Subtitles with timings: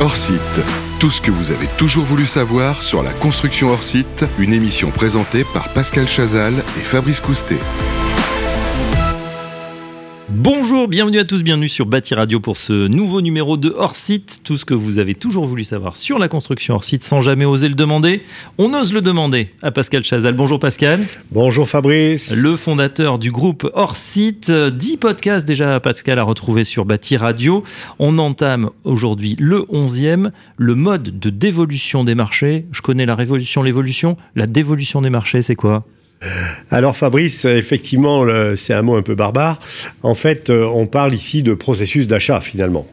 [0.00, 0.40] Hors site.
[0.98, 4.90] Tout ce que vous avez toujours voulu savoir sur la construction hors site, une émission
[4.90, 7.58] présentée par Pascal Chazal et Fabrice Coustet.
[10.36, 14.40] Bonjour, bienvenue à tous, bienvenue sur Bâti Radio pour ce nouveau numéro de hors site.
[14.42, 17.44] Tout ce que vous avez toujours voulu savoir sur la construction hors site sans jamais
[17.44, 18.20] oser le demander.
[18.58, 20.34] On ose le demander à Pascal Chazal.
[20.34, 20.98] Bonjour Pascal.
[21.30, 22.34] Bonjour Fabrice.
[22.34, 24.50] Le fondateur du groupe hors site.
[24.50, 27.62] 10 podcasts déjà Pascal à retrouver sur Bâti Radio.
[28.00, 32.66] On entame aujourd'hui le 11e, le mode de dévolution des marchés.
[32.72, 34.16] Je connais la révolution, l'évolution.
[34.34, 35.84] La dévolution des marchés, c'est quoi?
[36.70, 39.60] Alors Fabrice, effectivement, c'est un mot un peu barbare.
[40.02, 42.86] En fait, euh, on parle ici de processus d'achat finalement.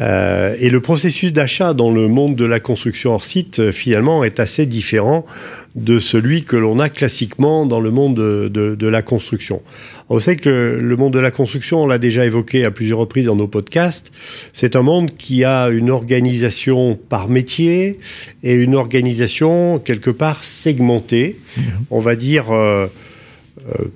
[0.00, 4.24] Euh, et le processus d'achat dans le monde de la construction hors site, euh, finalement,
[4.24, 5.24] est assez différent
[5.74, 9.60] de celui que l'on a classiquement dans le monde de, la construction.
[10.08, 13.26] On sait que le, monde de la construction, on l'a déjà évoqué à plusieurs reprises
[13.26, 14.12] dans nos podcasts,
[14.52, 17.98] c'est un monde qui a une organisation par métier
[18.44, 21.38] et une organisation quelque part segmentée.
[21.56, 21.60] Mmh.
[21.90, 22.52] On va dire...
[22.52, 22.86] Euh,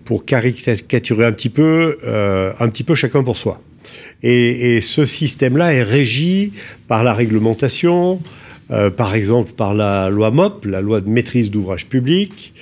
[0.06, 3.60] pour caricaturer un petit peu, un petit peu chacun pour soi.
[4.22, 6.52] Et, ce système-là est régi
[6.88, 8.20] par la réglementation,
[8.70, 12.52] euh, par exemple par la loi MOP, la loi de maîtrise d'ouvrage public.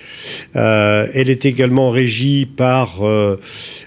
[0.54, 3.40] Euh, elle est également régie par euh,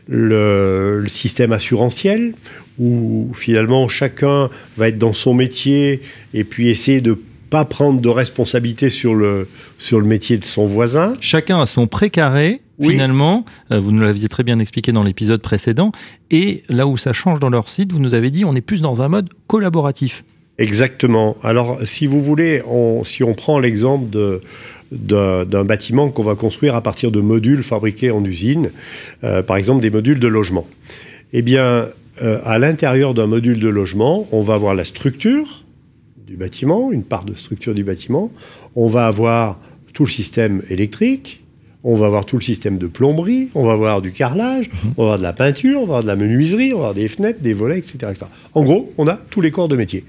[0.07, 2.33] le, système assurantiel,
[2.79, 6.01] où finalement chacun va être dans son métier
[6.33, 7.17] et puis essayer de
[7.49, 9.47] pas prendre de responsabilité sur le,
[9.77, 11.13] sur le métier de son voisin.
[11.21, 13.45] Chacun a son précaré finalement.
[13.71, 15.91] Euh, vous nous l'aviez très bien expliqué dans l'épisode précédent.
[16.31, 18.81] Et là où ça change dans leur site, vous nous avez dit, on est plus
[18.81, 20.23] dans un mode collaboratif.
[20.57, 21.37] Exactement.
[21.43, 22.61] Alors, si vous voulez,
[23.03, 24.41] si on prend l'exemple de,
[24.91, 28.71] d'un bâtiment qu'on va construire à partir de modules fabriqués en usine,
[29.23, 30.67] euh, par exemple des modules de logement.
[31.31, 31.89] Eh bien,
[32.21, 35.58] euh, à l'intérieur d'un module de logement, on va avoir la structure
[36.29, 38.31] du bâtiment, une part de structure du bâtiment,
[38.75, 39.59] on va avoir
[39.93, 41.43] tout le système électrique,
[41.83, 44.91] on va avoir tout le système de plomberie, on va avoir du carrelage, mhm.
[44.97, 46.93] on va avoir de la peinture, on va avoir de la menuiserie, on va avoir
[46.93, 48.13] des fenêtres, des volets, etc.,
[48.53, 50.05] En gros, on a tous les corps de métier.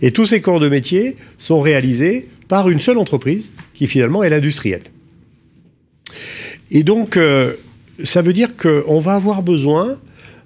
[0.00, 4.30] Et tous ces corps de métier sont réalisés par une seule entreprise, qui finalement est
[4.30, 4.82] l'industriel.
[6.70, 7.54] Et donc, euh,
[8.02, 9.98] ça veut dire qu'on va avoir besoin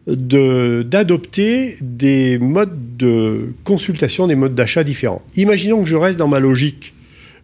[0.07, 5.23] d'adopter des modes de consultation, des modes d'achat différents.
[5.37, 6.95] Imaginons que je reste dans ma logique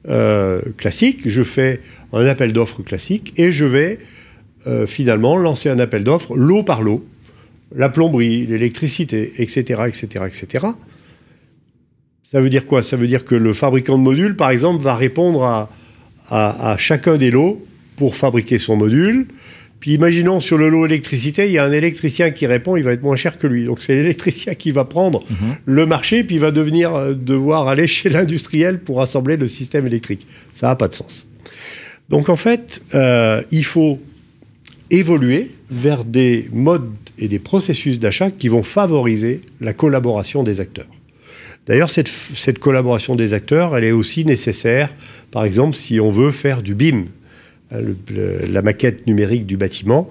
[0.09, 1.81] euh, classique, je fais
[2.13, 3.99] un appel d'offres classique et je vais
[4.67, 7.05] euh, finalement lancer un appel d'offres lot par lot,
[7.75, 10.67] la plomberie, l'électricité, etc., etc., etc.
[12.23, 12.83] Ça veut dire quoi?
[12.83, 15.71] Ça veut dire que le fabricant de modules, par exemple, va répondre à,
[16.31, 17.65] à, chacun des lots
[17.97, 19.27] pour fabriquer son module.
[19.83, 22.93] Puis imaginons sur le lot électricité, il y a un électricien qui répond, il va
[22.93, 23.65] être moins cher que lui.
[23.65, 25.57] Donc c'est l'électricien qui va prendre mhm.
[25.65, 29.85] le marché, puis il va devenir euh, devoir aller chez l'industriel pour assembler le système
[29.85, 30.29] électrique.
[30.53, 31.27] Ça n'a pas de sens.
[32.11, 33.99] Donc en fait, euh, il faut
[34.93, 40.87] évoluer vers des modes et des processus d'achat qui vont favoriser la collaboration des acteurs.
[41.67, 44.95] D'ailleurs, cette, cette, collaboration des acteurs, elle est aussi nécessaire,
[45.33, 47.07] par exemple, si on veut faire du BIM,
[47.73, 47.81] hein,
[48.49, 50.11] la maquette numérique du bâtiment.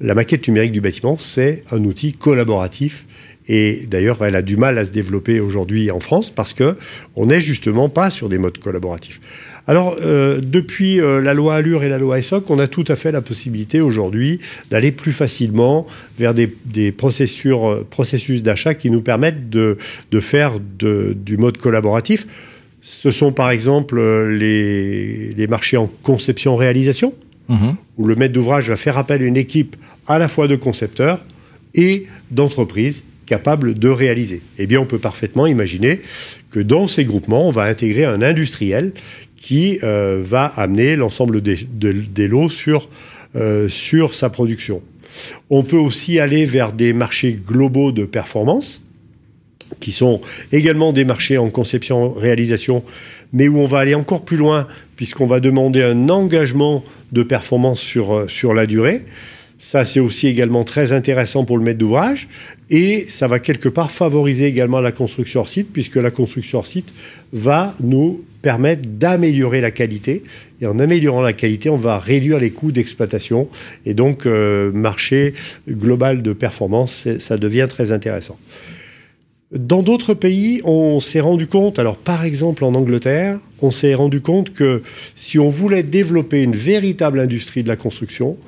[0.00, 3.06] La maquette numérique du bâtiment, c'est un outil collaboratif
[3.48, 6.76] et d'ailleurs, elle a du mal à se développer aujourd'hui en France parce que
[7.16, 9.20] on n'est justement pas sur des modes collaboratifs.
[9.66, 12.96] Alors, euh, depuis euh, la loi Allure et la loi ESSOC, on a tout à
[12.96, 14.40] fait la possibilité aujourd'hui
[14.70, 15.86] d'aller plus facilement
[16.18, 19.76] vers des, euh, processus, d'achat qui nous permettent de,
[20.20, 22.26] faire du mode collaboratif.
[22.82, 27.14] Ce sont par exemple les, marchés en conception-réalisation,
[27.48, 27.76] mhm.
[27.96, 29.76] où le maître d'ouvrage va faire appel à une équipe
[30.06, 31.24] à la fois de concepteurs
[31.74, 34.42] et d'entreprises capables de réaliser.
[34.58, 36.00] Eh bien, on peut parfaitement imaginer
[36.50, 38.92] que dans ces groupements, on va intégrer un industriel
[39.36, 42.88] qui euh, va amener l'ensemble des, lots sur,
[43.36, 44.82] euh, sur sa production.
[45.50, 48.82] On peut aussi aller vers des marchés globaux de performance,
[49.80, 50.20] qui sont
[50.52, 52.82] également des marchés en conception-réalisation,
[53.32, 57.80] mais où on va aller encore plus loin, puisqu'on va demander un engagement de performance
[57.80, 59.02] sur, euh, sur la durée.
[59.64, 62.26] Ça, c'est aussi également très intéressant pour le maître d'ouvrage.
[62.68, 66.66] Et ça va quelque part favoriser également la construction hors site, puisque la construction hors
[66.66, 66.92] site
[67.32, 70.24] va nous permettre d'améliorer la qualité.
[70.60, 73.48] Et en améliorant la qualité, on va réduire les coûts d'exploitation.
[73.86, 75.34] Et donc, euh, marché
[75.68, 78.38] global de performance, ça devient très intéressant.
[79.52, 84.22] Dans d'autres pays, on s'est rendu compte, alors par exemple en Angleterre, on s'est rendu
[84.22, 84.82] compte que
[85.14, 88.38] si on voulait développer une véritable industrie de la construction,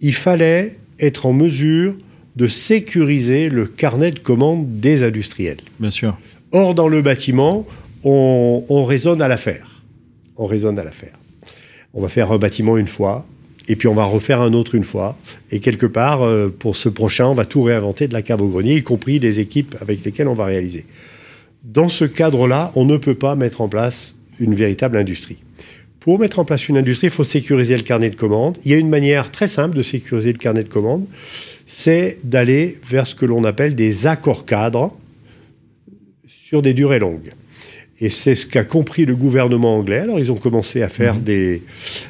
[0.00, 1.94] il fallait être en mesure
[2.34, 5.58] de sécuriser le carnet de commandes des industriels.
[5.78, 6.18] Bien sûr.
[6.50, 7.64] Or, dans le bâtiment,
[8.02, 9.82] on, on raisonne à l'affaire.
[10.36, 11.16] On raisonne à l'affaire.
[11.94, 13.24] On va faire un bâtiment une fois,
[13.68, 15.16] et puis on va refaire un autre une fois.
[15.50, 18.48] Et quelque part, euh, pour ce prochain, on va tout réinventer de la cave au
[18.48, 20.86] grenier, y compris les équipes avec lesquelles on va réaliser.
[21.62, 25.38] Dans ce cadre-là, on ne peut pas mettre en place une véritable industrie.
[26.00, 28.58] Pour mettre en place une industrie, il faut sécuriser le carnet de commandes.
[28.64, 31.06] Il y a une manière très simple de sécuriser le carnet de commandes,
[31.66, 34.94] c'est d'aller vers ce que l'on appelle des accords cadres
[36.26, 37.32] sur des durées longues.
[38.00, 39.98] Et c'est ce qu'a compris le gouvernement anglais.
[39.98, 41.62] Alors, ils ont commencé à faire des,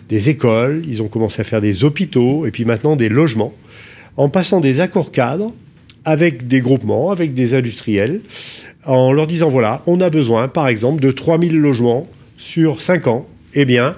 [0.08, 3.52] des écoles, ils ont commencé à faire des hôpitaux, et puis maintenant des logements,
[4.16, 5.52] en passant des accords cadres
[6.04, 8.20] avec des groupements, avec des industriels,
[8.86, 12.06] en leur disant, voilà, on a besoin, par exemple, de 3000 logements
[12.36, 13.26] sur 5 ans.
[13.54, 13.96] Eh bien,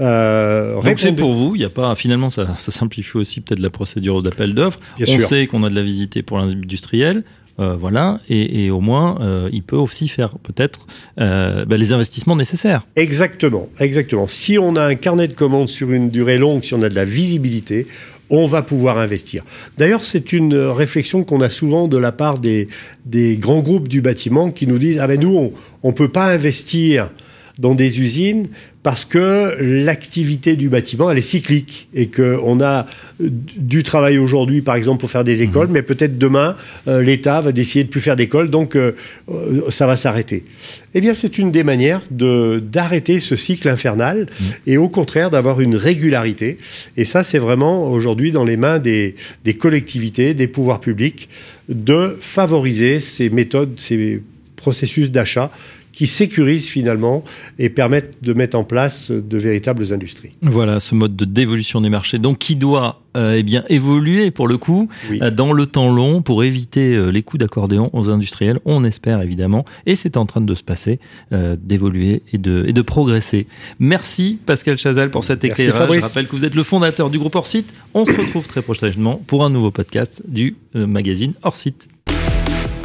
[0.00, 3.58] euh, Donc c'est pour vous, il y a pas finalement ça, ça simplifie aussi peut-être
[3.58, 4.78] la procédure d'appel d'offres.
[5.00, 5.20] On sûr.
[5.20, 7.24] sait qu'on a de la visité pour l'industriel,
[7.60, 10.86] euh, voilà, et, au moins euh, il peut aussi faire peut-être
[11.20, 12.86] euh, bah, les investissements nécessaires.
[12.94, 14.28] Exactement, exactement.
[14.28, 16.94] Si on a un carnet de commandes sur une durée longue, si on a de
[16.94, 17.88] la visibilité,
[18.30, 19.42] on va pouvoir investir.
[19.76, 22.68] D'ailleurs, c'est une réflexion qu'on a souvent de la part des,
[23.06, 25.52] des grands groupes du bâtiment qui nous disent ah ben nous
[25.82, 27.10] on ne peut pas investir
[27.58, 28.48] dans des usines
[28.88, 32.86] parce que l'activité du bâtiment elle est cyclique et que on a
[33.20, 36.56] du travail aujourd'hui par exemple pour faire des écoles mais peut-être demain
[36.86, 38.92] euh, l'État va décider de plus faire d'écoles donc euh,
[39.30, 40.46] euh, ça va s'arrêter.
[40.94, 44.26] Eh bien c'est une des manières de d'arrêter ce cycle infernal
[44.66, 46.56] et au contraire d'avoir une régularité.
[46.96, 51.28] Et ça c'est vraiment aujourd'hui dans les mains des, des collectivités, des pouvoirs publics
[51.68, 54.22] de favoriser ces méthodes, ces
[54.56, 55.50] processus d'achat
[55.98, 57.24] qui sécurisent finalement
[57.58, 60.30] et permettent de mettre en place de véritables industries.
[60.42, 64.46] Voilà ce mode de dévolution des marchés, donc qui doit euh, eh bien évoluer pour
[64.46, 65.18] le coup Oui.
[65.22, 68.60] euh, dans le temps long pour éviter euh, les coups d'accordéon aux industriels.
[68.64, 71.00] On espère évidemment, et c'est en train de se passer,
[71.32, 73.48] euh, d'évoluer et de, et de progresser.
[73.80, 75.80] Merci Pascal Chazal pour cet Merci, éclairage.
[75.80, 76.04] Je Fabrice.
[76.04, 77.74] rappelle que vous êtes le fondateur du groupe Orsite.
[77.92, 81.88] On se retrouve très prochainement pour un nouveau podcast du magazine Orsite.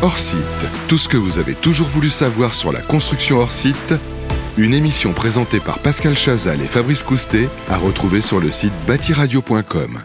[0.03, 0.37] Hors site,
[0.89, 3.95] tout ce que vous avez toujours voulu savoir sur la construction hors site,
[4.57, 10.03] une émission présentée par Pascal Chazal et Fabrice Coustet à retrouver sur le site bâtiradio.com.